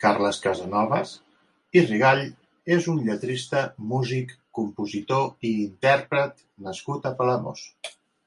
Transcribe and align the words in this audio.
Carles 0.00 0.40
Casanovas 0.46 1.12
i 1.80 1.82
Rigall 1.84 2.20
és 2.76 2.90
un 2.96 3.00
lletrista, 3.06 3.64
músic, 3.94 4.36
compositor 4.60 5.50
i 5.54 5.56
intèrpret, 5.64 6.46
nascut 6.70 7.10
a 7.10 7.16
Palamós. 7.24 7.66